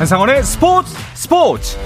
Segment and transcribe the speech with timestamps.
[0.00, 1.76] 한상원의 스포츠 스포츠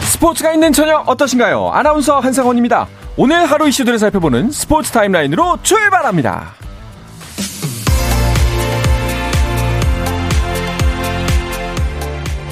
[0.00, 1.70] 스포츠가 있는 저녁 어떠신가요?
[1.70, 2.88] 아나운서 한상원입니다.
[3.16, 6.56] 오늘 하루 이슈들을 살펴보는 스포츠 타임라인으로 출발합니다.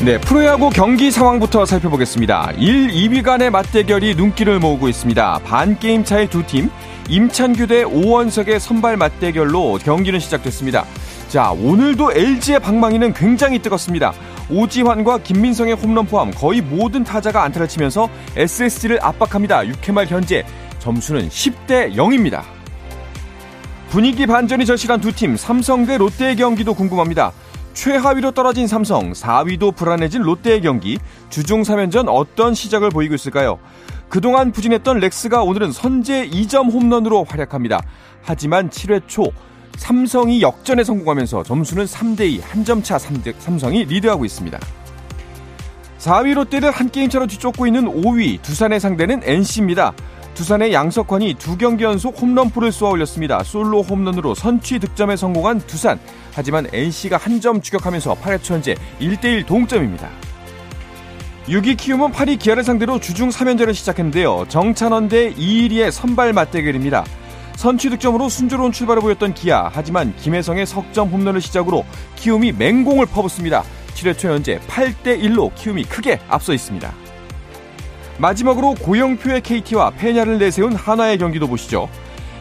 [0.05, 2.53] 네, 프로야구 경기 상황부터 살펴보겠습니다.
[2.59, 5.41] 1, 2위 간의 맞대결이 눈길을 모으고 있습니다.
[5.45, 6.71] 반 게임 차의 두 팀,
[7.09, 10.87] 임찬규 대 오원석의 선발 맞대결로 경기는 시작됐습니다.
[11.29, 14.13] 자, 오늘도 LG의 방망이는 굉장히 뜨겁습니다.
[14.51, 19.61] 오지환과 김민성의 홈런 포함 거의 모든 타자가 안타를 치면서 SSG를 압박합니다.
[19.63, 20.45] 6회 말 현재
[20.79, 22.43] 점수는 10대 0입니다.
[23.91, 27.33] 분위기 반전이 절실한 두 팀, 삼성 대 롯데의 경기도 궁금합니다.
[27.75, 33.59] 최하위로 떨어진 삼성, 4위도 불안해진 롯데의 경기, 주중 3연전 어떤 시작을 보이고 있을까요?
[34.09, 37.81] 그동안 부진했던 렉스가 오늘은 선제 2점 홈런으로 활약합니다.
[38.23, 39.25] 하지만 7회 초
[39.77, 44.59] 삼성이 역전에 성공하면서 점수는 3대2 한 점 차 삼성이 리드하고 있습니다.
[45.99, 49.93] 4위 롯데를 한 게임 차로 뒤쫓고 있는 5위 두산의 상대는 NC입니다.
[50.35, 53.43] 두산의 양석환이 두 경기 연속 홈런포를 쏘아 올렸습니다.
[53.45, 55.99] 솔로 홈런으로 선취 득점에 성공한 두산.
[56.33, 60.09] 하지만 NC가 한 점 추격하면서 8회 초 현재 1대1 동점입니다.
[61.49, 64.47] 6위 키움은 8위 기아를 상대로 주중 3연전을 시작했는데요.
[64.49, 67.05] 정찬헌 대 이의리의 선발 맞대결입니다.
[67.57, 69.71] 선취 득점으로 순조로운 출발을 보였던 기아.
[69.73, 71.85] 하지만 김혜성의 석점 홈런을 시작으로
[72.17, 73.63] 키움이 맹공을 퍼붓습니다.
[73.95, 76.93] 7회 초 현재 8대 1로 키움이 크게 앞서 있습니다.
[78.19, 81.89] 마지막으로 고영표의 KT와 페냐를 내세운 한화의 경기도 보시죠.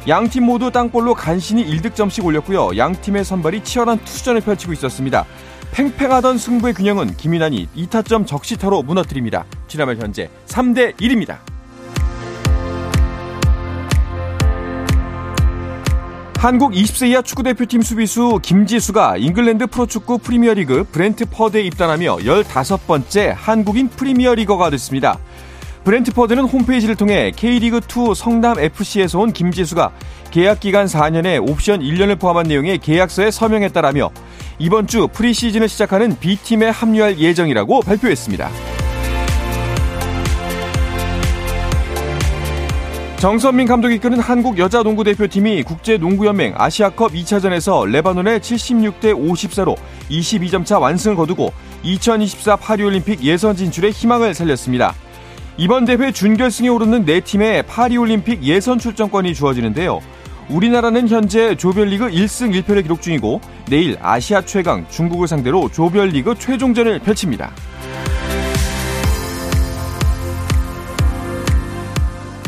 [0.08, 2.78] 양 팀 모두 땅볼로 간신히 1득점씩 올렸고요.
[2.78, 5.26] 양 팀의 선발이 치열한 투수전을 펼치고 있었습니다.
[5.74, 9.46] 팽팽하던 승부의 균형은 김인환이 2타점 적시타로 무너뜨립니다.
[9.68, 11.40] 지난말 현재 3대 1입니다.
[16.38, 25.17] 한국 20세 이하 축구대표팀 수비수 김지수가 잉글랜드 프로축구 프리미어리그 브렌트퍼드에 입단하며 15번째 한국인 프리미어리거가 됐습니다.
[25.83, 29.92] 브렌트퍼드는 홈페이지를 통해 K리그2 성남FC에서 온 김지수가
[30.32, 34.10] 계약 기간 4년에 옵션 1년을 포함한 내용의 계약서에 서명했다라며
[34.60, 38.49] 이번 주 프리시즌을 시작하는 B팀에 합류할 예정이라고 발표했습니다.
[43.17, 49.77] 정선민 감독이 이끄는 한국 여자 농구 대표팀이 국제 농구연맹 아시아컵 2차전에서 레바논의 76대 54로
[50.10, 54.94] 22점 차 완승을 거두고 2024 파리올림픽 예선 진출에 희망을 살렸습니다.
[55.55, 59.99] 이번 대회 준결승에 오르는 4팀의 파리올림픽 예선 출전권이 주어지는데요.
[60.49, 67.52] 우리나라는 현재 조별리그 1승 1패를 기록 중이고 내일 아시아 최강 중국을 상대로 조별리그 최종전을 펼칩니다.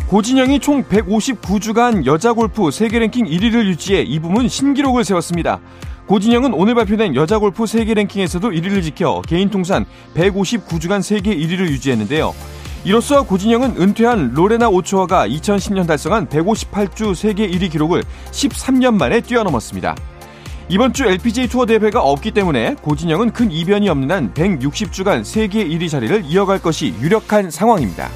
[0.07, 5.59] 고진영이 총 159주간 여자 골프 세계 랭킹 1위를 유지해 이 부문 신기록을 세웠습니다.
[6.07, 9.85] 고진영은 오늘 발표된 여자 골프 세계 랭킹에서도 1위를 지켜 개인 통산
[10.16, 12.33] 159주간 세계 1위를 유지했는데요.
[12.85, 19.96] 이로써 고진영은 은퇴한 로레나 오초아가 2010년 달성한 158주 세계 1위 기록을 13년 만에 뛰어넘었습니다.
[20.69, 25.90] 이번 주 LPGA 투어 대회가 없기 때문에 고진영은 큰 이변이 없는 한 160주간 세계 1위
[25.90, 28.07] 자리를 이어갈 것이 유력한 상황입니다.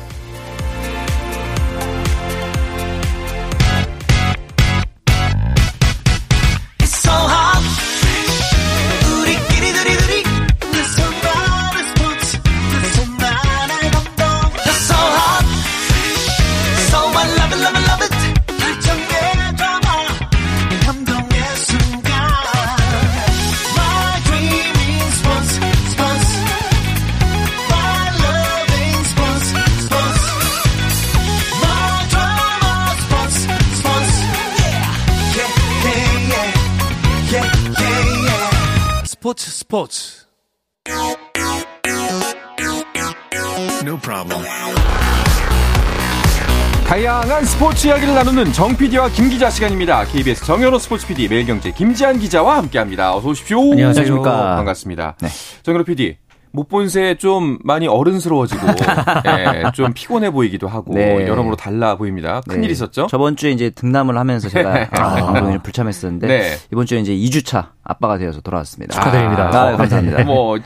[46.89, 50.05] 다양한 스포츠 이야기를 나누는 정 PD와 김 기자 시간입니다.
[50.05, 53.15] KBS 정현호 스포츠 PD 매일경제 김지한 기자와 함께합니다.
[53.15, 53.59] 어서 오십시오.
[53.73, 54.55] 안녕하십니까.
[54.55, 55.15] 반갑습니다.
[55.21, 55.27] 네.
[55.61, 56.17] 정현호 PD.
[56.51, 58.65] 못 본 새 좀 많이 어른스러워지고
[59.27, 61.27] 예, 좀 피곤해 보이기도 하고 네.
[61.27, 62.41] 여러모로 달라 보입니다.
[62.47, 62.67] 큰일 네.
[62.69, 63.05] 있었죠?
[63.05, 66.57] 저번 주에 이제 등남을 하면서 제가 아, 방송을 불참했었는데 네.
[66.73, 68.95] 이번 주에 이제 2주차 아빠가 되어서 돌아왔습니다.
[68.95, 69.49] 축하드립니다.
[69.49, 70.23] 아, 감사합니다.
[70.23, 70.57] 뭐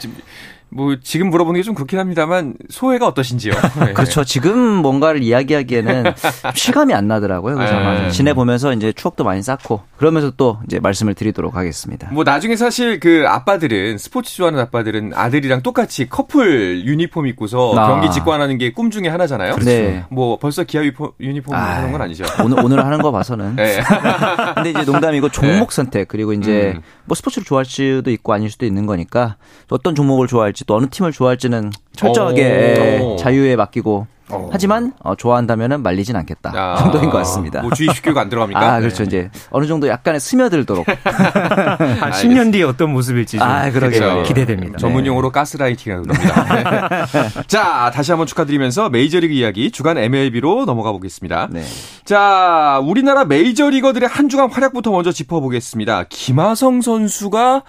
[0.75, 3.53] 뭐 지금 물어보는 게 좀 그렇긴 합니다만 소회가 어떠신지요?
[3.79, 3.93] 네.
[3.93, 4.23] 그렇죠.
[4.25, 6.13] 지금 뭔가를 이야기하기에는
[6.55, 7.55] 실감이 안 나더라고요.
[7.55, 8.09] 그래서 네.
[8.11, 12.09] 지내보면서 이제 추억도 많이 쌓고 그러면서 또 이제 말씀을 드리도록 하겠습니다.
[12.11, 17.87] 뭐 나중에 사실 그 아빠들은 스포츠 좋아하는 아빠들은 아들이랑 똑같이 커플 유니폼 입고서 아.
[17.87, 19.57] 경기 직관하는 게 꿈 중에 하나잖아요.
[19.57, 20.03] 네.
[20.09, 22.25] 뭐 벌써 기아 유니폼, 유니폼 아, 하는 건 아니죠.
[22.43, 23.55] 오늘 오늘 하는 거 봐서는.
[23.55, 23.81] 네.
[24.55, 26.81] 근데 이제 농담이고 종목 선택 그리고 이제 음.
[27.05, 29.37] 뭐 스포츠를 좋아할 수도 있고 아닐 수도 있는 거니까
[29.69, 33.13] 어떤 종목을 좋아할지 또 어느 팀을 좋아할지는 철저하게 오.
[33.13, 34.07] 예, 자유에 맡기고
[34.51, 37.61] 하지만 어, 좋아한다면은 말리진 않겠다 아, 정도인 것 같습니다.
[37.61, 38.59] 뭐 주의 식교가 안 들어갑니까?
[38.73, 39.07] 아 그렇죠 네.
[39.07, 43.99] 이제 어느 정도 약간의 스며들도록 한 10년 뒤에 어떤 모습일지 좀 아, 그러게요.
[43.99, 44.23] 그렇죠.
[44.23, 44.77] 기대됩니다.
[44.77, 47.05] 전문 용어로 가스라이팅이라고 합니다.
[47.05, 47.43] 네.
[47.47, 51.49] 자, 다시 한번 축하드리면서 메이저리그 이야기 주간 MLB로 넘어가 보겠습니다.
[51.51, 51.63] 네.
[52.05, 56.05] 자, 우리나라 메이저리거들의 한 주간 활약부터 먼저 짚어보겠습니다.
[56.09, 57.63] 김하성 선수가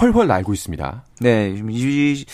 [0.00, 1.02] 훨훨 날고 있습니다.
[1.20, 2.24] 네, 이,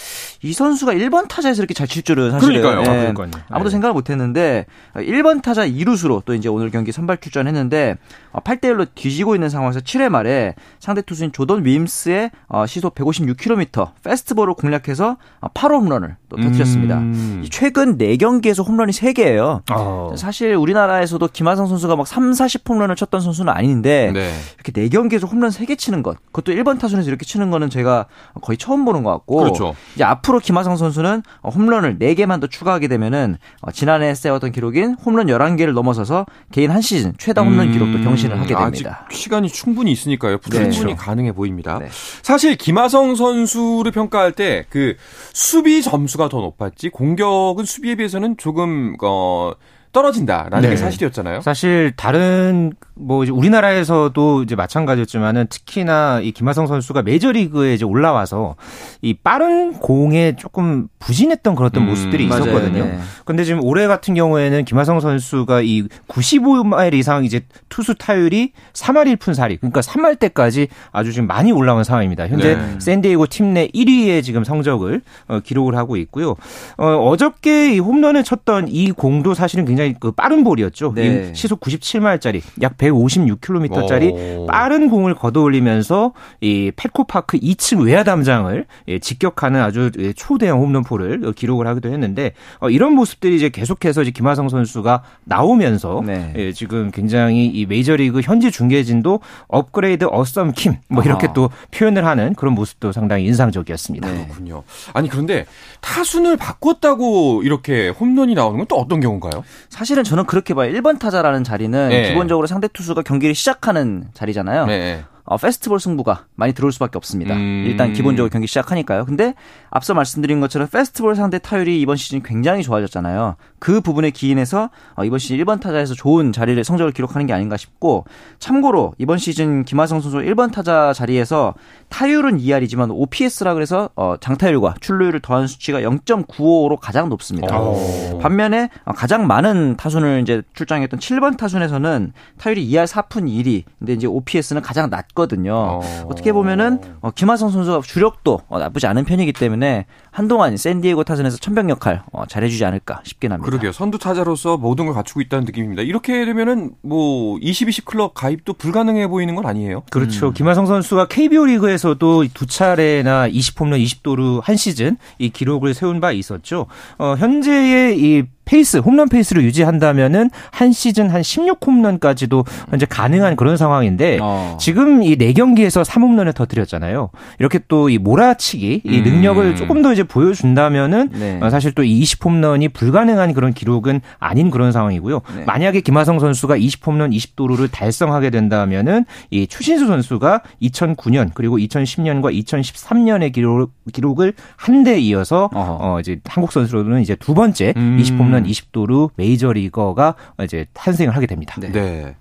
[0.43, 2.81] 이 선수가 1번 타자에서 이렇게 잘 칠 줄은 사실은 그러니까요.
[2.81, 3.43] 예, 아, 그러니까요.
[3.51, 3.73] 아무도 네.
[3.73, 4.65] 생각을 못 했는데
[4.95, 7.97] 1번 타자 2루수로 또 이제 오늘 경기 선발 출전했는데
[8.33, 14.55] 8대 1로 뒤지고 있는 상황에서 7회 말에 상대 투수인 조던 윈스의 어, 시속 156km 페스트볼을
[14.55, 15.19] 공략해서
[15.55, 16.99] 8호 홈런을 또 터뜨렸습니다.
[16.99, 17.43] 음.
[17.45, 19.61] 이 최근 4경기에서 홈런이 3개예요.
[19.71, 20.15] 어.
[20.17, 24.33] 사실 우리나라에서도 김하성 선수가 막 3, 40 홈런을 쳤던 선수는 아닌데 네.
[24.55, 28.07] 이렇게 4경기에서 홈런 3개 치는 것 그것도 1번 타순에서 이렇게 치는 거는 제가
[28.41, 29.75] 거의 처음 보는 것 같고 그렇죠.
[29.95, 35.27] 이제 앞으로 김하성 선수는 어, 홈런을 4개만 더 추가하게 되면은 어, 지난해 세웠던 기록인 홈런
[35.29, 39.05] 11개를 넘어서서 개인 한 시즌 최다 홈런 음, 기록도 경신을 하게 됩니다.
[39.07, 40.39] 아직 시간이 충분히 있으니까요.
[40.39, 40.71] 네.
[40.71, 41.79] 충분히 가능해 보입니다.
[41.79, 41.89] 네.
[42.23, 44.97] 사실 김하성 선수를 평가할 때 그
[45.33, 49.53] 수비 점수가 더 높았지 공격은 수비에 비해서는 조금 어
[49.93, 50.71] 떨어진다라는 네.
[50.71, 51.43] 게 사실이었잖아요.
[51.43, 58.57] 사실 다른 뭐 이제 우리나라에서도 이제 마찬가지였지만은 특히나 이 김하성 선수가 메이저리그에 이제 올라와서
[59.03, 62.43] 이 빠른 공에 조금 부진했던 그런 어떤 음, 모습들이 맞아요.
[62.45, 62.85] 있었거든요.
[62.85, 62.99] 네.
[63.25, 69.33] 근데 지금 올해 같은 경우에는 김하성 선수가 이 95마일 이상 이제 투수 타율이 3할 1푼
[69.35, 72.29] 4리 그러니까 3할 때까지 아주 지금 많이 올라온 상황입니다.
[72.29, 72.77] 현재 네.
[72.81, 76.37] 샌디에이고 팀 내 1위의 지금 성적을 어, 기록을 하고 있고요.
[76.79, 80.93] 어, 어저께 이 홈런을 쳤던 이 공도 사실은 굉장히 그 빠른 볼이었죠.
[80.95, 81.31] 네.
[81.33, 84.47] 이 시속 97마일짜리 약 156km짜리 오.
[84.47, 91.33] 빠른 공을 걷어올리면서 이 펫코파크 2층 외야 담장을 예, 직격하는 아주 예, 초대형 홈런포를 어,
[91.33, 96.33] 기록을 하기도 했는데 어, 이런 모습들이 이제 계속해서 이제 김하성 선수가 나오면서 네.
[96.37, 101.33] 예, 지금 굉장히 이 메이저리그 현지 중계진도 업그레이드 어썸 킴 뭐 이렇게 아하.
[101.35, 104.11] 또 표현을 하는 그런 모습도 상당히 인상적이었습니다.
[104.11, 104.25] 네.
[104.25, 104.63] 그렇군요.
[104.95, 105.45] 아니 그런데
[105.81, 109.43] 타순을 바꿨다고 이렇게 홈런이 나오는 건 또 어떤 경우인가요?
[109.73, 110.71] 사실은 저는 그렇게 봐요.
[110.71, 112.09] 1번 타자라는 자리는 네.
[112.09, 114.67] 기본적으로 상대 투수가 경기를 시작하는 자리잖아요.
[114.67, 115.03] 네.
[115.25, 117.35] 어, 페스티벌 승부가 많이 들어올 수밖에 없습니다.
[117.35, 117.65] 음.
[117.67, 119.05] 일단 기본적으로 경기 시작하니까요.
[119.05, 119.35] 근데
[119.71, 123.37] 앞서 말씀드린 것처럼 페스티벌 상대 타율이 이번 시즌 굉장히 좋아졌잖아요.
[123.61, 128.05] 그 부분에 기인해서 어, 이번 시즌 1번 타자에서 좋은 자리를 성적을 기록하는 게 아닌가 싶고
[128.41, 131.55] 참고로 이번 시즌 김하성 선수 1번 타자 자리에서
[131.89, 137.61] 타율은 2할이지만 OPS라 그래서 어, 장타율과 출루율을 더한 수치가 0.95로 가장 높습니다.
[137.61, 138.19] 오.
[138.21, 143.63] 반면에 어, 가장 많은 타순을 이제 출장했던 7번 타순에서는 타율이 2할 4푼 1위.
[143.79, 145.55] 근데 이제 OPS는 가장 낮 거든요.
[145.55, 145.81] 어.
[146.07, 151.71] 어떻게 보면은 어, 김하성 선수가 주력도 어, 나쁘지 않은 편이기 때문에 한동안 샌디에고 타선에서 천병
[151.71, 153.49] 역할 어, 잘해주지 않을까 싶긴 합니다.
[153.49, 153.73] 그러게요.
[153.73, 155.83] 선두 타자로서 모든 걸 갖추고 있다는 느낌입니다.
[155.83, 159.83] 이렇게 되면은 뭐 22시 클럽 가입도 불가능해 보이는 건 아니에요?
[159.91, 160.33] 그렇죠.
[160.33, 166.67] 김하성 선수가 KBO 리그에서도 두 차례나 20홈런 20도루 한 시즌 이 기록을 세운 바 있었죠.
[166.99, 174.19] 어, 현재의 이 페이스, 홈런 페이스를 유지한다면은 한 시즌 한 16홈런까지도 현재 가능한 그런 상황인데
[174.21, 174.59] 어.
[174.61, 177.09] 지금 이 4경기에서 3홈런을 터뜨렸잖아요.
[177.39, 179.03] 이렇게 또 이 몰아치기 이 음.
[179.03, 181.39] 능력을 조금 더 이제 보여준다면은 네.
[181.43, 185.21] 어, 사실 또이 20홈런이 불가능한 그런 기록은 아닌 그런 상황이고요.
[185.37, 185.45] 네.
[185.45, 193.71] 만약에 김하성 선수가 20홈런 20도루를 달성하게 된다면은 이 추신수 선수가 2009년 그리고 2010년과 2013년의 기록,
[193.93, 195.79] 기록을 한 데 이어서 어허.
[195.81, 197.99] 어 이제 한국 선수로는 이제 두 번째 음.
[198.01, 201.57] 20홈런 20도루 메이저리거가 이제 탄생을 하게 됩니다.
[201.61, 201.71] 네.
[201.71, 202.17] 네.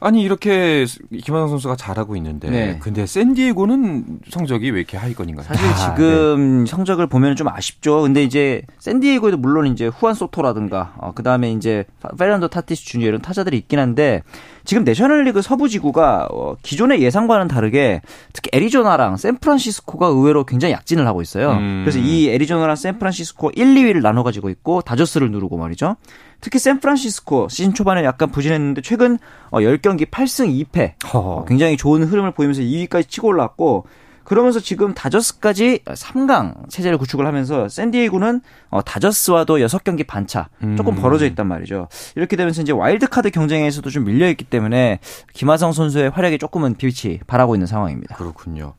[0.00, 0.86] 아니 이렇게
[1.24, 2.78] 김하성 선수가 잘하고 있는데 네.
[2.80, 5.44] 근데 샌디에고는 성적이 왜 이렇게 하위권인가요?
[5.44, 8.02] 사실 아, 지금 성적을 보면 좀 아쉽죠.
[8.02, 11.84] 근데 이제 샌디에고에도 물론 이제 후안 소토라든가 어, 그 다음에 이제
[12.16, 14.22] 페란도 타티스 주니어 이런 타자들이 있긴 한데
[14.68, 18.02] 지금 내셔널리그 서부 지구가 어, 기존의 예상과는 다르게
[18.34, 21.52] 특히 애리조나랑 샌프란시스코가 의외로 굉장히 약진을 하고 있어요.
[21.52, 21.84] 음.
[21.86, 25.96] 그래서 이 애리조나랑 샌프란시스코 1, 2위를 나눠 가지고 있고 다저스를 누르고 말이죠.
[26.42, 31.18] 특히 샌프란시스코 시즌 초반에 약간 부진했는데 최근 어, 10경기 8승 2패 허.
[31.18, 33.86] 어, 굉장히 좋은 흐름을 보이면서 2위까지 치고 올랐고
[34.28, 41.00] 그러면서 지금 다저스까지 3강 체제를 구축을 하면서 샌디에이고는 어, 다저스와도 6경기 반차 조금 음.
[41.00, 41.88] 벌어져 있단 말이죠.
[42.14, 44.98] 이렇게 되면서 이제 와일드카드 경쟁에서도 좀 밀려 있기 때문에
[45.32, 48.16] 김하성 선수의 활약이 조금은 빛이 발하고 있는 상황입니다.
[48.16, 48.74] 그렇군요.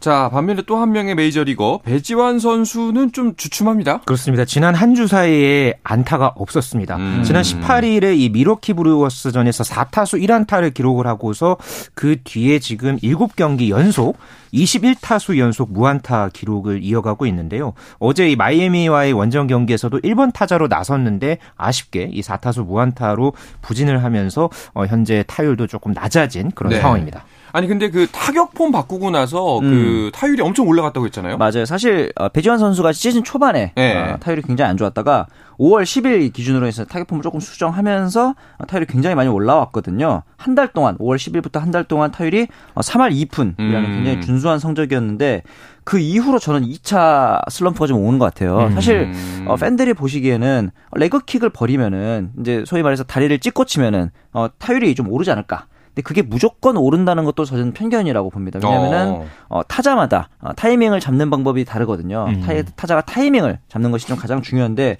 [0.00, 4.00] 자, 반면에 또 한 명의 메이저리거 배지환 선수는 좀 주춤합니다.
[4.00, 4.44] 그렇습니다.
[4.44, 6.96] 지난 한 주 사이에 안타가 없었습니다.
[6.96, 7.22] 음.
[7.24, 11.56] 지난 18일에 이 미러키 브루어스전에서 4타수 1안타를 기록을 하고서
[11.94, 14.18] 그 뒤에 지금 7경기 연속
[14.50, 17.72] 21 타수 연속 무안타 기록을 이어가고 있는데요.
[17.98, 24.86] 어제 이 마이애미와의 원정 경기에서도 1번 타자로 나섰는데 아쉽게 이 4타수 무안타로 부진을 하면서 어,
[24.86, 26.80] 현재 타율도 조금 낮아진 그런 네.
[26.80, 27.24] 상황입니다.
[27.52, 31.36] 아니 근데 그 타격 폼 바꾸고 나서 그 타율이 엄청 올라갔다고 했잖아요.
[31.38, 31.64] 맞아요.
[31.64, 33.96] 사실 어, 배지환 선수가 시즌 초반에 네.
[33.96, 35.26] 어, 타율이 굉장히 안 좋았다가
[35.58, 40.22] 5월 10일 기준으로 해서 타격폼을 조금 수정하면서 어, 타율이 굉장히 많이 올라왔거든요.
[40.36, 44.02] 한 달 동안 5월 10일부터 한 달 동안 타율이 어, 3할 2푼이라는 음.
[44.04, 45.42] 굉장히 준수한 성적이었는데
[45.84, 48.58] 그 이후로 저는 2차 슬럼프가 좀 오는 것 같아요.
[48.66, 48.74] 음.
[48.74, 49.10] 사실
[49.46, 55.30] 어, 팬들이 보시기에는 레그킥을 버리면은 이제 소위 말해서 다리를 찢고 치면은 어, 타율이 좀 오르지
[55.30, 55.66] 않을까.
[55.98, 58.60] 근데 그게 무조건 오른다는 것도 저는 편견이라고 봅니다.
[58.62, 59.26] 왜냐면은 어.
[59.48, 62.26] 어, 타자마다 어, 타이밍을 잡는 방법이 다르거든요.
[62.28, 62.40] 음.
[62.40, 64.98] 타, 타자가 타이밍을 잡는 것이 좀 가장 중요한데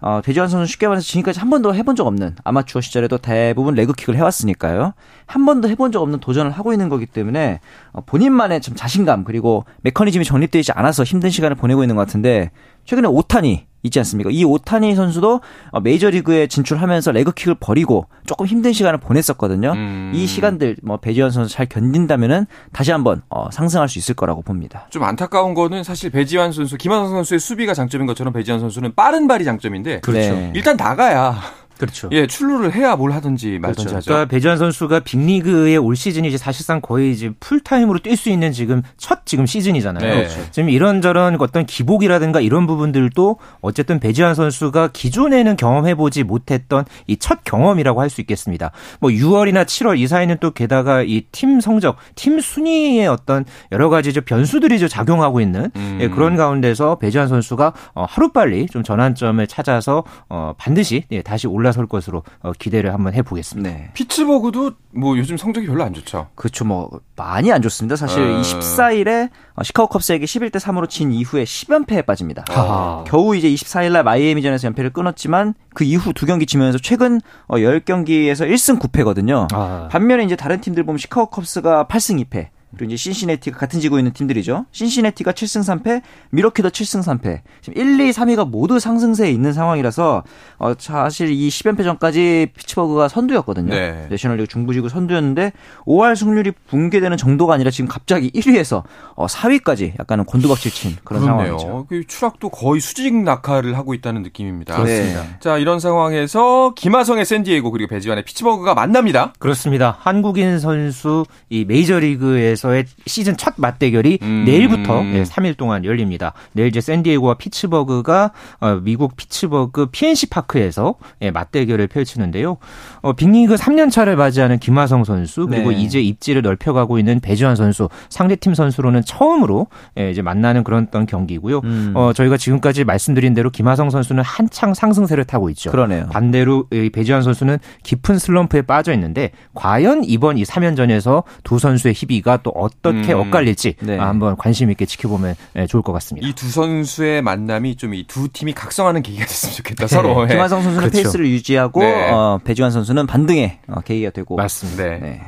[0.00, 4.16] 어, 배지환 선수 쉽게 말해서 지금까지 한 번도 해본 적 없는 아마추어 시절에도 대부분 레그킥을
[4.16, 4.94] 해왔으니까요.
[5.26, 7.60] 한 번도 해본 적 없는 도전을 하고 있는 거기 때문에
[7.92, 12.50] 어, 본인만의 좀 자신감 그리고 메커니즘이 정립되지 않아서 힘든 시간을 보내고 있는 것 같은데
[12.84, 14.30] 최근에 오타니 있지 않습니까?
[14.30, 19.72] 이 오타니 선수도 어, 메이저리그에 진출하면서 레그킥을 버리고 조금 힘든 시간을 보냈었거든요.
[19.72, 20.12] 음.
[20.14, 24.86] 이 시간들 뭐 배지환 선수 잘 견딘다면은 다시 한번 어, 상승할 수 있을 거라고 봅니다.
[24.90, 29.44] 좀 안타까운 거는 사실 배지환 선수, 김하성 선수의 수비가 장점인 것처럼 배지환 선수는 빠른 발이
[29.44, 30.34] 장점인데 그렇죠.
[30.34, 30.52] 네.
[30.54, 31.40] 일단 나가야
[31.80, 32.08] 그렇죠.
[32.12, 33.96] 예 출루를 해야 뭘 하든지 말든지 그렇죠.
[33.96, 34.04] 하죠.
[34.10, 38.82] 그러니까 배지환 선수가 빅리그의 올 시즌이 이제 사실상 거의 이제 풀타임으로 뛸 수 있는 지금
[38.98, 40.04] 첫 지금 시즌이잖아요.
[40.04, 40.14] 네.
[40.28, 40.40] 그렇죠.
[40.50, 48.00] 지금 이런저런 어떤 기복이라든가 이런 부분들도 어쨌든 배지환 선수가 기존에는 경험해보지 못했던 이 첫 경험이라고
[48.00, 48.72] 할 수 있겠습니다.
[48.98, 54.12] 뭐 6월이나 7월 이 사이는 또 게다가 이 팀 성적, 팀 순위의 어떤 여러 가지
[54.12, 55.98] 저 변수들이 저 작용하고 있는 음.
[56.00, 61.69] 예, 그런 가운데서 배지환 선수가 어, 하루빨리 좀 전환점을 찾아서 어, 반드시 예, 다시 올라
[61.72, 63.70] 설 것으로 어, 기대를 한번 해보겠습니다.
[63.70, 63.90] 네.
[63.94, 66.28] 피츠버그도 뭐 요즘 성적이 별로 안 좋죠.
[66.34, 66.64] 그렇죠.
[66.64, 67.96] 뭐 많이 안 좋습니다.
[67.96, 68.38] 사실 어.
[68.38, 69.30] 이 14일에
[69.62, 72.44] 시카고 컵스에게 11대 3으로 진 이후에 10연패에 빠집니다.
[72.48, 73.04] 하하.
[73.06, 78.48] 겨우 이제 24일 날 마이애미전에서 연패를 끊었지만 그 이후 두 경기 지면서 최근 어, 10경기에서
[78.50, 79.48] 1승 9패거든요.
[79.52, 79.88] 아.
[79.90, 82.48] 반면에 이제 다른 팀들 보면 시카고 컵스가 8승 2패.
[82.76, 84.66] 그리고 이제 신시내티가 같은 지구에 있는 팀들이죠.
[84.70, 87.40] 신시내티가 7승 3패, 미러키도 7승 3패.
[87.62, 90.22] 지금 1, 2, 3위가 모두 상승세에 있는 상황이라서
[90.58, 93.74] 어, 사실 이 10연패 전까지 피츠버그가 선두였거든요.
[93.74, 94.06] 네.
[94.10, 95.52] 내셔널리그 중부지구 선두였는데
[95.86, 98.82] 5할 승률이 붕괴되는 정도가 아니라 지금 갑자기 1위에서
[99.14, 101.56] 어, 4위까지 약간은 곤두박질 친 그런 상황이죠.
[101.56, 101.86] 그렇네요.
[101.88, 104.76] 그 추락도 거의 수직 낙하를 하고 있다는 느낌입니다.
[104.76, 105.24] 그렇습니다.
[105.40, 109.32] 자 이런 상황에서 김하성의 샌디에고 그리고 배지환의 피츠버그가 만납니다.
[109.38, 109.96] 그렇습니다.
[110.00, 114.44] 한국인 선수 이 메이저리그에서 의 시즌 첫 맞대결이 음.
[114.46, 116.32] 내일부터 예, 3일 동안 열립니다.
[116.52, 122.58] 내일 이제 샌디에고와 피츠버그가 어, 미국 피츠버그 PNC 파크에서 예, 맞대결을 펼치는데요.
[123.00, 125.80] 어, 빅리그 3년 차를 맞이하는 김하성 선수 그리고 네.
[125.80, 129.66] 이제 입지를 넓혀가고 있는 배주환 선수 상대팀 선수로는 처음으로
[129.98, 131.60] 예, 이제 만나는 그런 어떤 경기고요.
[131.64, 131.92] 음.
[131.94, 135.70] 어, 저희가 지금까지 말씀드린 대로 김하성 선수는 한창 상승세를 타고 있죠.
[135.70, 136.06] 그러네요.
[136.10, 142.38] 반대로 이 배지환 선수는 깊은 슬럼프에 빠져 있는데 과연 이번 이 3연전에서 두 선수의 희비가
[142.42, 143.20] 또 어떻게 음.
[143.20, 143.98] 엇갈릴지 네.
[143.98, 146.26] 아, 한번 관심 있게 지켜보면 예, 좋을 것 같습니다.
[146.28, 149.86] 이 두 선수의 만남이 좀 이 두 팀이 각성하는 계기가 됐으면 좋겠다.
[149.86, 150.24] 서로.
[150.24, 150.28] 예.
[150.28, 151.02] 김하성 선수는 그렇죠.
[151.02, 152.10] 페이스를 유지하고 네.
[152.10, 154.84] 어, 배지환 선수는 반등의 어, 계기가 되고 맞습니다.
[154.84, 154.98] 네.
[154.98, 155.20] 네.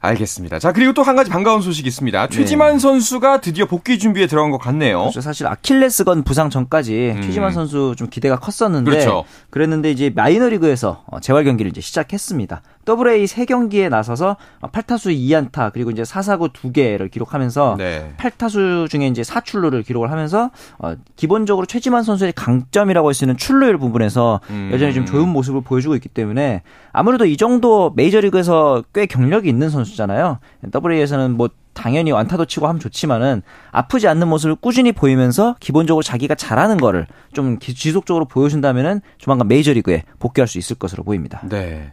[0.00, 0.58] 알겠습니다.
[0.58, 2.28] 자 그리고 또 한 가지 반가운 소식이 있습니다.
[2.28, 5.00] 최지만 선수가 드디어 복귀 준비에 들어간 것 같네요.
[5.00, 5.20] 그렇죠.
[5.20, 7.22] 사실 아킬레스건 부상 전까지 음.
[7.22, 9.24] 최지만 선수 좀 기대가 컸었는데 그렇죠.
[9.50, 12.62] 그랬는데 이제 마이너리그에서 어, 재활 경기를 이제 시작했습니다.
[12.88, 18.14] AA 세 경기에 나서서 8타수 2안타 그리고 이제 4사구 2개를 기록하면서 네.
[18.18, 23.78] 8타수 중에 이제 4출루를 기록을 하면서 어, 기본적으로 최지만 선수의 강점이라고 할 수 있는 출루율
[23.78, 24.70] 부분에서 음.
[24.72, 26.62] 여전히 좀 좋은 모습을 보여주고 있기 때문에
[26.92, 30.38] 아무래도 이 정도 메이저리그에서 꽤 경력이 있는 선수잖아요.
[30.74, 36.76] WA에서는 뭐 당연히 완타도 치고 하면 좋지만은 아프지 않는 모습을 꾸준히 보이면서 기본적으로 자기가 잘하는
[36.76, 41.40] 거를 좀 기- 지속적으로 보여준다면은 조만간 메이저리그에 복귀할 수 있을 것으로 보입니다.
[41.48, 41.92] 네.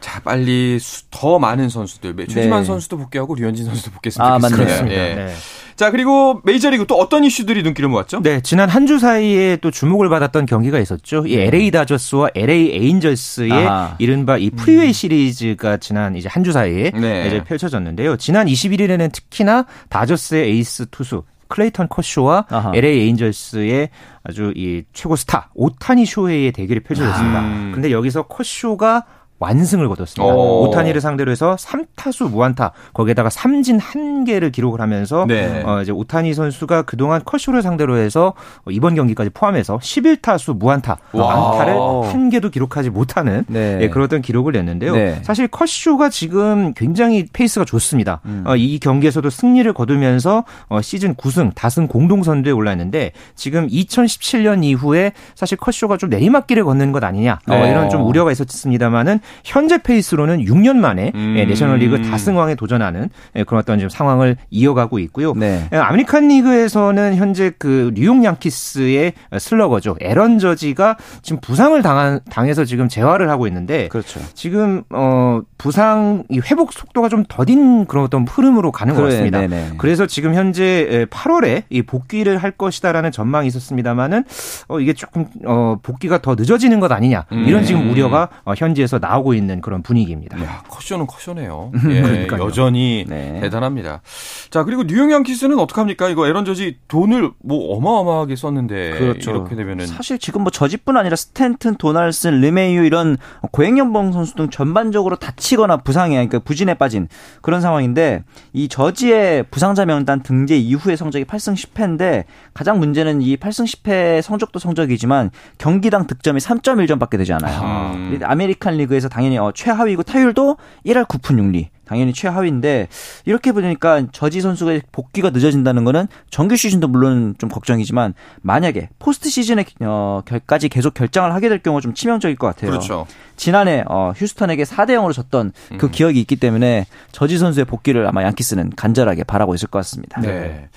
[0.00, 2.66] 자, 빨리 수- 더 많은 선수들, 최지만 네.
[2.66, 4.82] 선수도 복귀하고 류현진 선수도 복귀했으면 아, 좋겠습니다.
[4.82, 4.92] 맞네요.
[4.94, 5.14] 예.
[5.14, 5.34] 네.
[5.76, 8.20] 자, 그리고 메이저리그 또 어떤 이슈들이 눈길을 모았죠?
[8.22, 11.26] 네, 지난 한 주 사이에 또 주목을 받았던 경기가 있었죠.
[11.26, 13.94] 이 LA 다저스와 LA 에인절스의 아하.
[13.98, 17.26] 이른바 이 프리웨이 시리즈가 지난 이제 한 주 사이에 네.
[17.26, 18.16] 이제 펼쳐졌는데요.
[18.16, 22.72] 지난 21일에는 특히나 다저스의 에이스 투수 클레이턴 커쇼와 아하.
[22.74, 23.90] LA 에인절스의
[24.24, 27.40] 아주 이 최고 스타 오타니 쇼헤이의 대결이 펼쳐졌습니다.
[27.40, 27.72] 음.
[27.74, 29.04] 근데 여기서 커쇼가
[29.38, 30.34] 완승을 거뒀습니다.
[30.34, 30.64] 오.
[30.64, 35.62] 오타니를 상대로 해서 3타수 무안타 거기에다가 삼진 한 개를 기록을 하면서 네.
[35.64, 41.52] 어, 이제 오타니 선수가 그동안 커쇼를 상대로 해서 어, 이번 경기까지 포함해서 11타수 무안타 와.
[41.52, 41.74] 안타를
[42.10, 43.78] 한 개도 기록하지 못하는 네.
[43.82, 44.94] 예, 그러던 기록을 냈는데요.
[44.94, 45.20] 네.
[45.22, 48.20] 사실 커쇼가 지금 굉장히 페이스가 좋습니다.
[48.24, 48.44] 음.
[48.46, 54.64] 어, 이 경기에서도 승리를 거두면서 어, 시즌 9승 다승 공동 선두에 올라 있는데 지금 2017년
[54.64, 57.70] 이후에 사실 커쇼가 좀 내리막길을 걷는 것 아니냐 어, 네.
[57.70, 61.34] 이런 좀 우려가 있었습니다만은 현재 페이스로는 6년 만에 음.
[61.36, 65.34] 예, 내셔널리그 다승왕에 도전하는 예, 그런 어떤 지금 상황을 이어가고 있고요.
[65.34, 65.68] 네.
[65.72, 69.96] 예, 아메리칸 리그에서는 현재 그 뉴욕 양키스의 슬러거죠.
[70.00, 74.20] 에런 저지가 지금 부상을 당한, 당해서 지금 재활을 하고 있는데 그렇죠.
[74.34, 79.40] 지금 어 부상 이 회복 속도가 좀 더딘 그런 어떤 흐름으로 가는 것 그래, 같습니다.
[79.40, 79.72] 네네.
[79.78, 84.24] 그래서 지금 현재 8월에 이 복귀를 할 것이다라는 전망이 있었습니다만은
[84.68, 87.90] 어 이게 조금 어 복귀가 더 늦어지는 것 아니냐 이런 지금 음.
[87.90, 90.42] 우려가 어, 현지에서 나오고 있는 그런 분위기입니다.
[90.42, 91.72] 야, 커쇼는 커쇼네요.
[91.90, 92.28] 예.
[92.38, 93.40] 여전히 네.
[93.40, 94.02] 대단합니다.
[94.50, 96.08] 자, 그리고 뉴욕 양키스는 어떡합니까?
[96.08, 99.30] 이거 에런 저지 돈을 뭐 어마어마하게 썼는데 그렇죠.
[99.30, 103.16] 이렇게 되면은 사실 지금 뭐 저지뿐 아니라 스탠튼, 도널슨, 르메이유 이런
[103.52, 107.08] 고액연봉 선수 등 전반적으로 다치거나 부상에 그러니까 부진에 빠진
[107.40, 113.64] 그런 상황인데 이 저지의 부상자 명단 등재 이후의 성적이 8승 10패인데 가장 문제는 이 8승
[113.64, 117.94] 10패 성적도 성적이지만 경기당 득점이 3.1점밖에 되지 않아요.
[117.94, 118.10] 음.
[118.10, 121.68] 근데 아메리칸 리그에서 당연히 어, 최하위고 타율도 1할 9푼 6리.
[121.86, 122.88] 당연히 최하위인데
[123.24, 129.64] 이렇게 보니까 저지 선수가 복귀가 늦어진다는 거는 정규 시즌도 물론 좀 걱정이지만 만약에 포스트 시즌에
[129.80, 132.72] 어, 결까지 계속 결장을 하게 될 경우 좀 치명적일 것 같아요.
[132.72, 133.06] 그렇죠.
[133.36, 135.78] 지난해 어, 휴스턴에게 4대 0으로 졌던 음.
[135.78, 140.20] 그 기억이 있기 때문에 저지 선수의 복귀를 아마 양키스는 간절하게 바라고 있을 것 같습니다.
[140.20, 140.68] 네.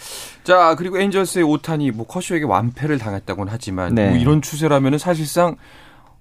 [0.44, 4.10] 자, 그리고 엔젤스의 오탄이 뭐 커쇼에게 완패를 당했다고는 하지만 네.
[4.10, 5.56] 뭐 이런 추세라면은 사실상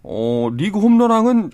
[0.03, 1.51] 어, 리그 홈런왕은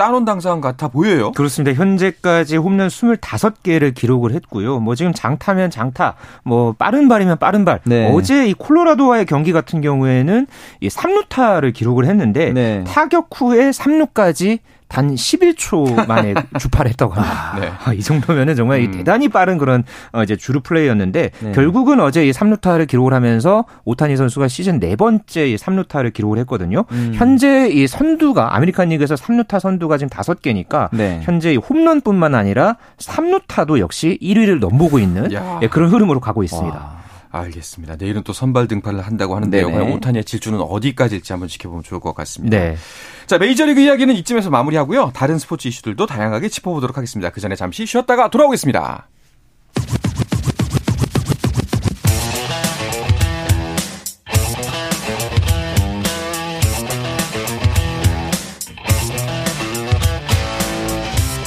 [0.00, 1.30] 따놓은 당상 같아 보여요.
[1.32, 1.78] 그렇습니다.
[1.78, 4.80] 현재까지 홈런 25개를 기록을 했고요.
[4.80, 7.80] 뭐 지금 장타면 장타, 뭐 빠른 발이면 빠른 발.
[7.84, 8.10] 네.
[8.10, 10.46] 어제 이 콜로라도와의 경기 같은 경우에는
[10.80, 12.82] 이 3루타를 기록을 했는데 네.
[12.84, 17.56] 타격 후에 3루까지 단 11초 만에 주파를 했다고 합니다.
[17.60, 17.72] 네.
[17.84, 18.90] 아, 이 정도면은 정말 이 음.
[18.90, 21.52] 대단히 빠른 그런 어, 이제 주루 플레이였는데 네.
[21.52, 26.84] 결국은 어제 이 3루타를 기록을 하면서 오타니 선수가 시즌 네 번째 이 3루타를 기록을 했거든요.
[26.90, 27.12] 음.
[27.14, 31.20] 현재 이 선두가 아메리칸 리그에서 3루타 선두가 지금 다섯 개니까 네.
[31.22, 35.60] 현재 이 홈런뿐만 아니라 3루타도 역시 1위를 넘보고 있는 야.
[35.62, 36.76] 예, 그런 흐름으로 가고 있습니다.
[36.76, 36.99] 와.
[37.30, 37.96] 알겠습니다.
[37.96, 39.68] 내일은 또 선발 등판을 한다고 하는데요.
[39.68, 39.78] 네네.
[39.78, 42.58] 과연 오타니의 질주는 어디까지일지 한번 지켜보면 좋을 것 같습니다.
[42.58, 42.76] 네.
[43.26, 45.12] 자, 메이저리그 이야기는 이쯤에서 마무리하고요.
[45.14, 47.30] 다른 스포츠 이슈들도 다양하게 짚어보도록 하겠습니다.
[47.30, 49.08] 그 전에 잠시 쉬었다가 돌아오겠습니다.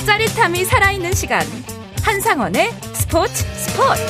[0.06, 1.42] 짜릿함이 살아있는 시간
[2.04, 4.02] 한상원의 스포츠 스포츠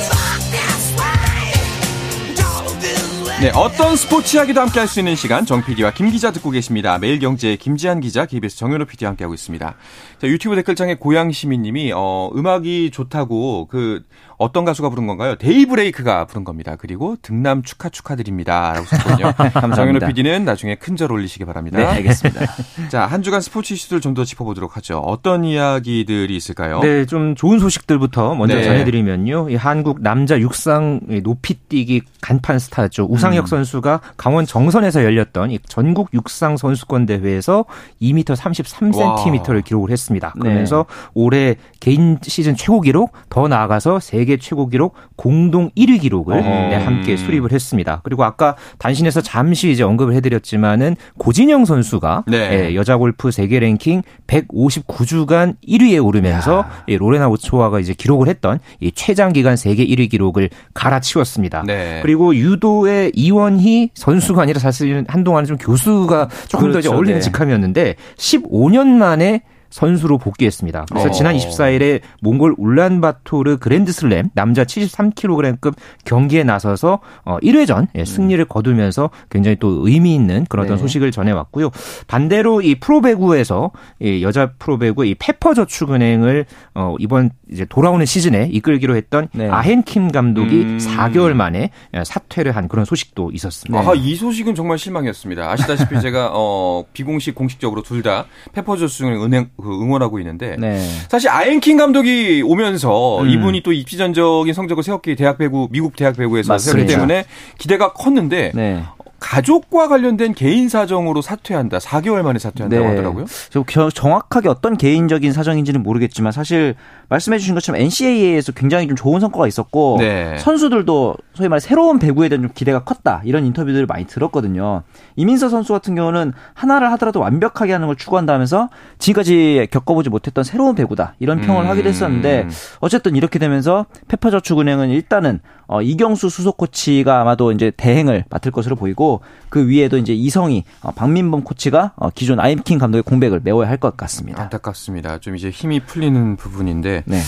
[3.44, 6.98] 네, 어떤 스포츠 이야기도 함께 할 수 있는 시간 정 PD와 김 기자 듣고 계십니다.
[6.98, 9.76] 매일경제의 김지한 기자, KBS 정현호 PD와 함께하고 있습니다.
[10.22, 14.02] 자, 유튜브 댓글창에 고양 시민님이 어, 음악이 좋다고 그
[14.38, 15.36] 어떤 가수가 부른 건가요?
[15.36, 16.76] 데이브레이크가 부른 겁니다.
[16.78, 19.34] 그리고 등남 축하 축하드립니다라고 썼거든요.
[19.76, 21.80] 정현호 PD는 나중에 큰 절 올리시기 바랍니다.
[21.80, 22.42] 네, 알겠습니다.
[22.90, 25.00] 자, 한 주간 스포츠 이슈들 좀 더 짚어보도록 하죠.
[25.00, 26.82] 어떤 이야기들이 있을까요?
[26.82, 28.64] 네, 좀 좋은 소식들부터 먼저 네.
[28.64, 29.50] 전해드리면요.
[29.50, 33.08] 이 한국 남자 육상 높이뛰기 간판 스타죠.
[33.10, 37.66] 우상 혁 선수가 강원 정선에서 열렸던 이 전국 육상 선수권 대회에서
[38.02, 40.34] 2m 33cm를 기록을 했습니다.
[40.40, 46.42] 그러면서 올해 개인 시즌 최고 기록, 더 나아가서 세계 최고 기록 공동 1위 기록을.
[46.42, 48.02] 네, 함께 수립을 했습니다.
[48.04, 52.70] 그리고 아까 단신에서 잠시 이제 언급을 해드렸지만은 고진영 선수가 네.
[52.72, 58.92] 예, 여자 골프 세계 랭킹 159주간 1위에 오르면서 이 로레나 오초아가 이제 기록을 했던 이
[58.92, 61.64] 최장 기간 세계 1위 기록을 갈아치웠습니다.
[61.66, 62.00] 네.
[62.02, 66.96] 그리고 유도의 이원희 선수가 아니라 사실 한동안 좀 교수가 조금 더 이제 그렇죠.
[66.96, 67.24] 어울리는 네.
[67.24, 69.42] 직함이었는데 15년 만에
[69.74, 70.86] 선수로 복귀했습니다.
[70.88, 71.12] 그래서 어.
[71.12, 75.74] 지난 24일에 몽골 울란바토르 그랜드슬램 남자 73kg급
[76.06, 80.78] 경기에 나서서 어 1회전 예, 승리를 거두면서 굉장히 또 의미 있는 그런 네.
[80.78, 81.72] 소식을 전해왔고요.
[82.06, 89.28] 반대로 이 프로배구에서 이 여자 프로배구 이 페퍼저축은행을 어 이번 이제 돌아오는 시즌에 이끌기로 했던
[89.34, 89.50] 네.
[89.50, 90.78] 아헨킴 감독이 음.
[90.78, 93.90] 4개월 만에 예, 사퇴를 한 그런 소식도 있었습니다.
[93.90, 95.50] 아, 이 소식은 정말 실망이었습니다.
[95.50, 100.80] 아시다시피 제가 어, 비공식 공식적으로 둘 다 페퍼저스를 은행 그 응원하고 있는데 네.
[101.10, 103.30] 사실 아엔킨 감독이 오면서 음.
[103.30, 106.94] 이분이 또 입지전적인 성적을 세웠기 대학 배구 미국 대학 배구에서 세웠기 맞습니다.
[106.94, 107.26] 때문에
[107.58, 108.84] 기대가 컸는데 네.
[109.24, 111.78] 가족과 관련된 개인 사정으로 사퇴한다.
[111.78, 112.90] 4개월 만에 사퇴한다고 네.
[112.90, 113.26] 하더라고요.
[113.50, 116.76] 저 정확하게 어떤 개인적인 사정인지는 모르겠지만 사실
[117.08, 120.38] 말씀해 주신 것처럼 NCAA에서 굉장히 좀 좋은 성과가 있었고 네.
[120.40, 124.84] 선수들도 소위 말해 새로운 배구에 대한 좀 기대가 컸다 이런 인터뷰들을 많이 들었거든요.
[125.16, 131.16] 이민서 선수 같은 경우는 하나를 하더라도 완벽하게 하는 걸 추구한다면서 지금까지 겪어보지 못했던 새로운 배구다
[131.20, 131.70] 이런 평을 음.
[131.70, 132.50] 하기도 했었는데
[132.82, 139.22] 어쨌든 이렇게 되면서 페퍼저축은행은 일단은 어, 이경수 수석 코치가 아마도 이제 대행을 맡을 것으로 보이고
[139.50, 143.98] 그 위에도 이제 이성희 어, 박민범 코치가 어, 기존 아헨킴 감독의 공백을 메워야 할 것
[143.98, 144.42] 같습니다.
[144.44, 145.20] 안타깝습니다.
[145.20, 147.20] 좀 이제 힘이 풀리는 부분인데 네.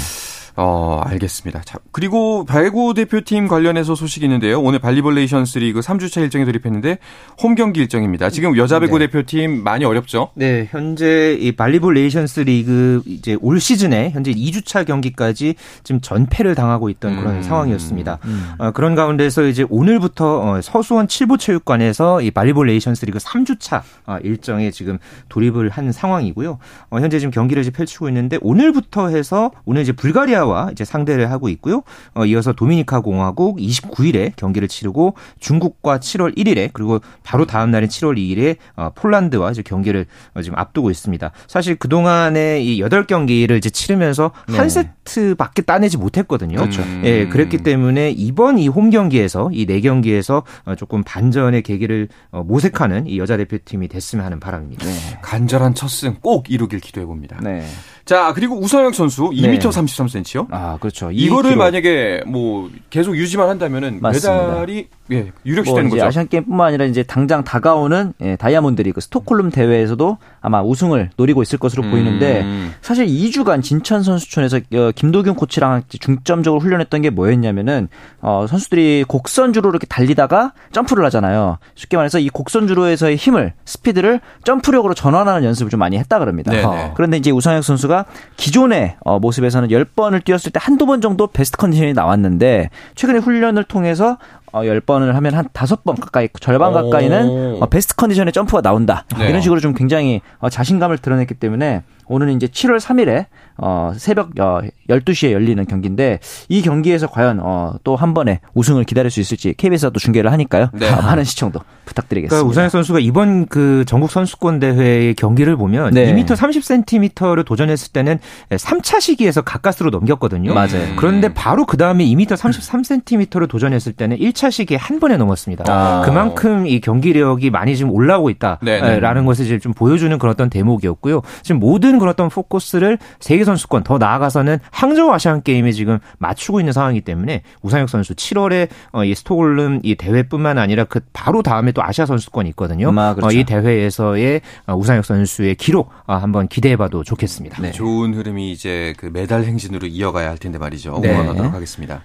[0.57, 1.61] 어, 알겠습니다.
[1.65, 4.61] 자, 그리고 배구 대표팀 관련해서 소식이 있는데요.
[4.61, 6.99] 오늘 발리볼 네이션스 리그 3주차 일정에 돌입했는데
[7.43, 8.29] 홈 경기 일정입니다.
[8.29, 10.29] 지금 여자 배구 대표팀 많이 어렵죠?
[10.35, 16.89] 네, 현재 이 발리볼 네이션스 리그 이제 올 시즌에 현재 2주차 경기까지 지금 전패를 당하고
[16.89, 17.41] 있던 그런 음.
[17.41, 18.19] 상황이었습니다.
[18.57, 24.71] 어, 그런 가운데서 이제 오늘부터 어, 서수원 칠보체육관에서 이 발리볼 네이션스 리그 3주차 어, 일정에
[24.71, 26.59] 지금 돌입을 한 상황이고요.
[26.91, 31.31] 어, 현재 지금 경기를 이제 펼치고 있는데 오늘부터 해서 오늘 이제 불가리아 와 이제 상대를
[31.31, 31.81] 하고 있고요.
[32.13, 38.17] 어, 이어서 도미니카 공화국 29일에 경기를 치르고 중국과 7월 1일에 그리고 바로 다음 날인 7월
[38.17, 40.05] 2일에 어, 폴란드와 이제 경기를
[40.35, 41.31] 어, 지금 앞두고 있습니다.
[41.47, 46.57] 사실 그 동안에 이 8경기를 이제 치르면서 한 세트밖에 따내지 못했거든요.
[46.57, 46.81] 그렇죠.
[47.03, 53.07] 예, 그랬기 때문에 이번 이 홈 경기에서 이네 경기에서 어, 조금 반전의 계기를 어, 모색하는
[53.07, 54.85] 이 여자 대표팀이 됐으면 하는 바람입니다.
[55.21, 57.37] 간절한 첫승 꼭 이루길 기도해 봅니다.
[57.41, 57.65] 네.
[58.05, 59.57] 자, 그리고 우성혁 선수 네.
[59.57, 60.47] 2m 33cm요.
[60.51, 61.09] 아, 그렇죠.
[61.11, 61.63] 이 이거를 기록.
[61.63, 64.47] 만약에 뭐 계속 유지만 한다면은 맞습니다.
[64.47, 66.05] 메달이 예, 유력시 뭐 되는 거죠.
[66.05, 71.57] 아시안 게임뿐만 아니라 이제 당장 다가오는 예, 다이아몬드 리그 스톡홀름 대회에서도 아마 우승을 노리고 있을
[71.57, 71.91] 것으로 음.
[71.91, 72.45] 보이는데
[72.81, 77.87] 사실 2주간 진천 선수촌에서 어, 김도균 코치랑 중점적으로 훈련했던 게 뭐였냐면은
[78.21, 81.57] 어, 선수들이 곡선주로 이렇게 달리다가 점프를 하잖아요.
[81.73, 86.51] 쉽게 말해서 이 곡선주로에서의 힘을 스피드를 점프력으로 전환하는 연습을 좀 많이 했다 그럽니다.
[86.51, 86.63] 네네.
[86.63, 87.94] 어, 그런데 이제 우상혁 선수가
[88.35, 94.17] 기존의 어, 모습에서는 10번을 뛰었을 때 한두 번 정도 베스트 컨디션이 나왔는데 최근에 훈련을 통해서
[94.51, 96.73] 어, 10번을 하면 한 5번 가까이 절반 오.
[96.73, 99.05] 가까이는 어, 베스트 컨디션의 점프가 나온다.
[99.17, 99.29] 네.
[99.29, 103.25] 이런 식으로 좀 굉장히 어, 자신감을 드러냈기 때문에 오늘은 이제 7월 3일에
[103.57, 109.09] 어, 새벽 어, 12시에 열리는 경기인데 이 경기에서 과연 어, 또 한 번에 우승을 기다릴
[109.09, 110.69] 수 있을지 KBS가 또 중계를 하니까요.
[110.73, 110.89] 네.
[110.89, 112.35] 어, 많은 시청도 부탁드리겠습니다.
[112.35, 116.13] 그러니까 우상혁 선수가 이번 그 전국 선수권 대회의 경기를 보면 네.
[116.13, 120.53] 2m 30cm를 도전했을 때는 3차 시기에서 가까스로 넘겼거든요.
[120.53, 120.95] 맞아요.
[120.97, 125.63] 그런데 바로 그 다음에 2m 33cm를 도전했을 때는 1차 시기에 한 번에 넘었습니다.
[125.67, 126.01] 아.
[126.03, 128.77] 그만큼 이 경기력이 많이 지금 올라오고 네네.
[128.77, 131.21] 있다라는 것을 이제 좀 보여주는 그런 어떤 대목이었고요.
[131.43, 136.73] 지금 모든 그런 어떤 포커스를 세계 선수권 더 나아가서는 항저우 아시안 게임에 지금 맞추고 있는
[136.73, 141.83] 상황이기 때문에 우상혁 선수 7월에 어, 이 스톡홀름 이 대회뿐만 아니라 그 바로 다음에 또
[141.83, 142.89] 아시아 선수권이 있거든요.
[142.89, 143.27] 음, 아, 그렇죠.
[143.27, 147.61] 어, 이 대회에서의 어, 우상혁 선수의 기록 어, 한번 기대해봐도 좋겠습니다.
[147.61, 147.71] 네.
[147.71, 150.99] 좋은 흐름이 이제 그 메달 행진으로 이어가야 할 텐데 말이죠.
[151.01, 151.11] 네.
[151.11, 152.01] 응원하도록 하겠습니다.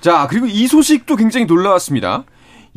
[0.00, 2.24] 자, 그리고 이 소식도 굉장히 놀라웠습니다.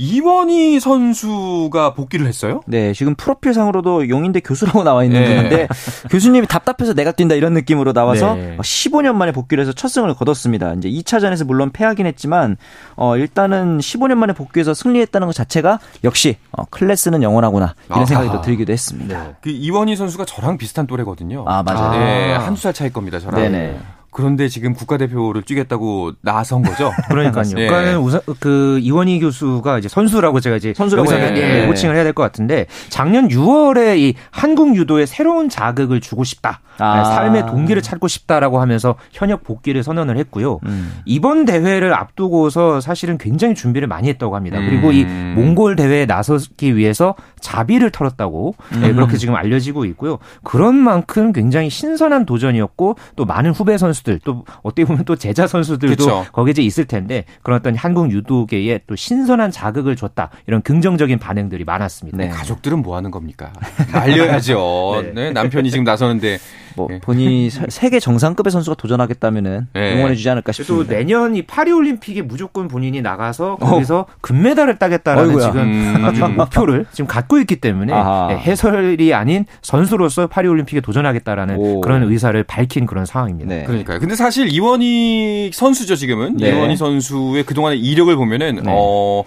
[0.02, 2.62] 이원희 선수가 복귀를 했어요?
[2.66, 5.36] 네, 지금 프로필상으로도 용인대 교수라고 나와 있는 네.
[5.36, 5.68] 분인데
[6.10, 8.58] 교수님이 답답해서 내가 뛴다 이런 느낌으로 나와서 네.
[8.58, 10.74] 15년 만에 복귀를 해서 첫 승을 거뒀습니다.
[10.74, 12.58] 이제 2차전에서 물론 패하긴 했지만
[12.96, 18.06] 어 일단은 15년 만에 복귀해서 승리했다는 것 자체가 역시 어 클래스는 영원하구나 이런.
[18.08, 19.36] 생각이 또 들기도 했습니다.
[19.42, 21.46] 그 이원희 선수가 저랑 비슷한 또래거든요.
[21.48, 21.92] 아, 맞아요.
[21.92, 22.40] 네, 아.
[22.40, 23.40] 한두 살 차일 겁니다, 저랑.
[23.40, 23.78] 네네.
[24.12, 26.92] 그런데 지금 국가대표를 뛰겠다고 나선 거죠?
[27.10, 27.44] 그러니까요.
[27.56, 27.68] 네.
[27.68, 31.66] 그러니까 우선 그 이원희 교수가 이제 선수라고 제가 이제 선수라고 예.
[31.68, 36.60] 호칭을 해야 될 것 같은데 작년 6월에 이 한국 유도에 새로운 자극을 주고 싶다.
[36.78, 37.04] 아.
[37.04, 40.60] 삶의 동기를 찾고 싶다라고 하면서 현역 복귀를 선언을 했고요.
[40.66, 41.00] 음.
[41.06, 44.58] 이번 대회를 앞두고서 사실은 굉장히 준비를 많이 했다고 합니다.
[44.60, 44.66] 음.
[44.68, 48.82] 그리고 이 몽골 대회에 나서기 위해서 자비를 털었다고 음.
[48.84, 50.18] 예, 그렇게 지금 알려지고 있고요.
[50.44, 55.48] 그런 만큼 굉장히 신선한 도전이었고 또 많은 후배 선수 들 또 어떻게 보면 또 제자
[55.48, 56.26] 선수들도 그쵸.
[56.32, 61.64] 거기에 이제 있을 텐데 그런 어떤 한국 유도계에 또 신선한 자극을 줬다 이런 긍정적인 반응들이
[61.64, 62.18] 많았습니다.
[62.18, 62.30] 네.
[62.30, 63.52] 가족들은 뭐 하는 겁니까?
[63.94, 65.02] 말려야죠.
[65.04, 65.12] 네.
[65.14, 66.40] 네, 남편이 지금 나서는데
[66.76, 67.00] 뭐 예.
[67.00, 69.94] 본인이 세- 세계 정상급의 선수가 도전하겠다면은 예.
[69.96, 70.94] 응원해주지 않을까 또 싶습니다.
[70.96, 75.46] 내년 이 파리 올림픽에 무조건 본인이 나가서 거기서 금메달을 따겠다라는 어이구야.
[75.46, 76.06] 지금 음.
[76.06, 77.94] 아주 목표를 지금 갖고 있기 때문에.
[78.32, 81.82] 예, 해설이 아닌 선수로서 파리 올림픽에 도전하겠다라는 오.
[81.82, 83.54] 그런 의사를 밝힌 그런 상황입니다.
[83.56, 83.64] 네.
[83.64, 84.00] 그러니까요.
[84.00, 86.50] 근데 사실 이원희 선수죠 지금은 네.
[86.50, 88.62] 이원희 선수의 그동안의 이력을 보면은 네.
[88.68, 89.24] 어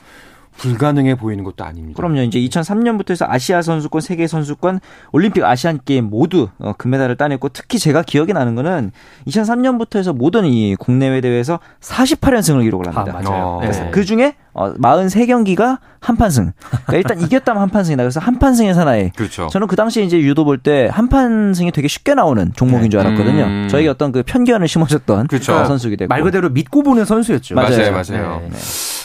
[0.56, 1.96] 불가능해 보이는 것도 아닙니다.
[1.96, 2.20] 그럼요.
[2.22, 4.80] 이제 2003년부터 해서 아시아 선수권, 세계 선수권,
[5.12, 8.92] 올림픽 아시안 게임 모두 어, 금메달을 따냈고 특히 제가 기억이 나는 거는
[9.26, 13.18] 2003년부터 해서 모든 이 국내외 대회에서 48연승을 기록을 합니다.
[13.18, 13.44] 아, 맞아요.
[13.44, 13.58] 어.
[13.60, 13.66] 네.
[13.68, 16.52] 그래서 그 중에 어, 43경기가 한판승.
[16.86, 18.02] 그러니까 일단 이겼다면 한판승이다.
[18.02, 19.10] 그래서 한판승의 사나이.
[19.10, 19.48] 그렇죠.
[19.48, 23.42] 저는 그 당시에 이제 유도 볼 때 한판승이 되게 쉽게 나오는 종목인 줄 알았거든요.
[23.44, 23.68] 음.
[23.68, 25.64] 저희 어떤 그 편견을 심어줬던 그렇죠.
[25.64, 27.54] 선수이기 때문에 말 그대로 믿고 보는 선수였죠.
[27.56, 27.92] 맞아요, 맞아요.
[27.92, 28.42] 맞아요.
[28.48, 28.56] 네.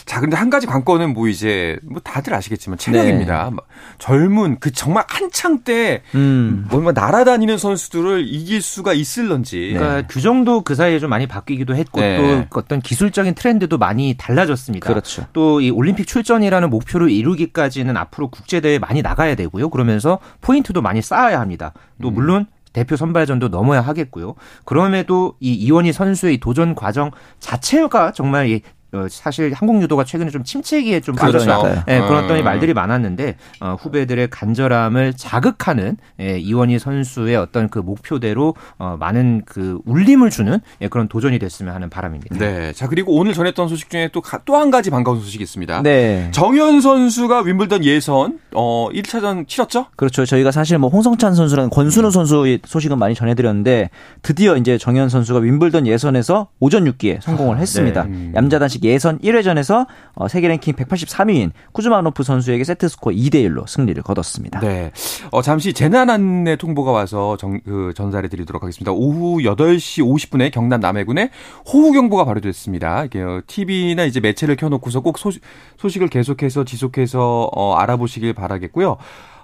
[0.10, 3.44] 자, 근데 한 가지 관건은 뭐 이제 뭐 다들 아시겠지만 체력입니다.
[3.44, 3.52] 네.
[3.52, 3.68] 막
[4.00, 6.66] 젊은 그 정말 한창 때 음.
[6.72, 9.76] 뭐 날아다니는 선수들을 이길 수가 있을런지.
[9.78, 12.48] 그러니까 규정도 그 사이에 좀 많이 바뀌기도 했고 네.
[12.50, 14.90] 또 어떤 기술적인 트렌드도 많이 달라졌습니다.
[14.90, 15.28] 그렇죠.
[15.32, 19.70] 또 이 올림픽 출전이라는 목표를 이루기까지는 앞으로 국제 대회 많이 나가야 되고요.
[19.70, 21.74] 그러면서 포인트도 많이 쌓아야 합니다.
[22.02, 24.34] 또 물론 대표 선발전도 넘어야 하겠고요.
[24.66, 28.62] 그럼에도 이 이원희 선수의 이 도전 과정 자체가 정말 이 어,
[29.10, 31.86] 사실 한국 유도가 최근에 좀 침체기에 좀 빠졌다.
[31.88, 32.44] 예, 그런 어떤 음.
[32.44, 39.80] 말들이 많았는데 어, 후배들의 간절함을 자극하는 예, 이원희 선수의 어떤 그 목표대로 어, 많은 그
[39.86, 42.38] 울림을 주는 예, 그런 도전이 됐으면 하는 바람입니다.
[42.38, 42.74] 네.
[42.74, 45.82] 자, 그리고 오늘 전했던 소식 중에 또 또 한 가지 반가운 소식이 있습니다.
[45.84, 46.30] 네.
[46.32, 49.86] 정현 선수가 윈블던 예선 어 1차전 치렀죠?
[49.96, 50.26] 그렇죠.
[50.26, 53.90] 저희가 사실 뭐 홍성찬 선수랑 권순우 선수의 소식은 많이 전해드렸는데
[54.22, 58.04] 드디어 이제 정현 선수가 윈블던 예선에서 오전 6기에 성공을 했습니다.
[58.04, 58.30] 네.
[58.34, 64.60] 남자단식 예선 1회전에서 어, 세계 랭킹 183위인 쿠즈마노프 선수에게 세트 스코어 2대 1로 승리를 거뒀습니다.
[64.60, 64.92] 네.
[65.32, 68.92] 어, 잠시 재난 안내 통보가 와서 정, 그 전달해 드리도록 하겠습니다.
[68.92, 71.30] 오후 8시 50분에 경남 남해군에
[71.72, 73.06] 호우 경보가 발효됐습니다.
[73.06, 75.42] 이게 어, TV나 이제 매체를 켜 놓고서 꼭 소식,
[75.78, 78.98] 소식을 계속해서 지속해서 어, 알아보시길 바라겠고요.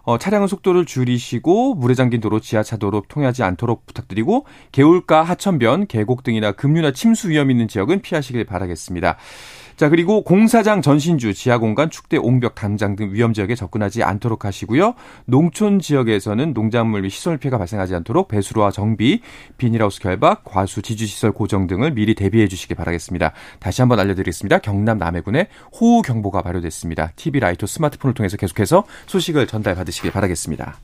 [0.06, 6.52] 어, 차량은 속도를 줄이시고 물에 잠긴 도로, 지하차도로 통하지 않도록 부탁드리고 개울가, 하천변, 계곡 등이나
[6.52, 9.18] 급류나 침수 위험 있는 지역은 피하시길 바라겠습니다.
[9.76, 14.96] 자, 그리고 공사장 전신주, 지하공간, 축대, 옹벽, 담장 등 위험 지역에 접근하지 않도록 하시고요.
[15.26, 19.20] 농촌 지역에서는 농작물 및 시설 피해가 발생하지 않도록 배수로와 정비,
[19.58, 23.34] 비닐하우스 결박, 과수, 지주시설 고정 등을 미리 대비해 주시기 바라겠습니다.
[23.60, 24.60] 다시 한번 알려드리겠습니다.
[24.60, 27.12] 경남 남해군에 호우 경보가 발효됐습니다.
[27.18, 30.78] TV 라디오 스마트폰을 통해서 계속해서 소식을 전달 받으시길 바라겠습니다.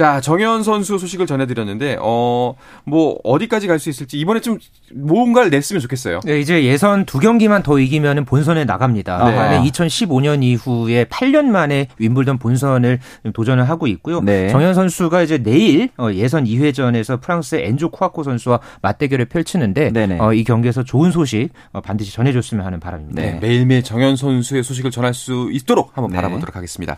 [0.00, 4.56] 자, 정현 선수 소식을 전해드렸는데, 어, 뭐, 어디까지 갈 수 있을지, 이번에 좀
[4.94, 6.20] 뭔가를 냈으면 좋겠어요.
[6.24, 9.30] 네, 이제 예선 두 경기만 더 이기면 본선에 나갑니다.
[9.30, 9.58] 네.
[9.60, 9.70] 네.
[9.70, 12.98] 2015년 이후에 8년 만에 윔블던 본선을
[13.34, 14.22] 도전을 하고 있고요.
[14.22, 14.48] 네.
[14.48, 20.18] 정현 선수가 이제 내일 어, 예선 2회전에서 프랑스의 엔조 쿠아코 선수와 맞대결을 펼치는데 네네.
[20.18, 23.20] 어, 이 경기에서 좋은 소식 어, 반드시 전해줬으면 하는 바람입니다.
[23.20, 23.32] 네.
[23.32, 26.16] 네, 매일매일 정현 선수의 소식을 전할 수 있도록 한번 네.
[26.16, 26.96] 바라보도록 하겠습니다.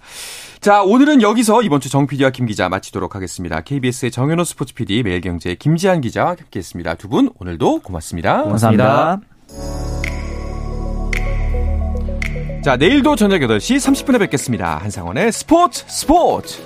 [0.60, 3.60] 자, 오늘은 여기서 이번 주 정 PD와 김 기자 마치 도록 하겠습니다.
[3.60, 6.94] KBS의 정현호 스포츠 PD, 매일경제의 김지한 기자와 함께했습니다.
[6.94, 8.44] 두 분 오늘도 고맙습니다.
[8.44, 9.20] 감사합니다.
[12.62, 14.78] 자, 내일도 저녁 8시 30분에 뵙겠습니다.
[14.78, 16.62] 한상원의 스포츠 스포츠!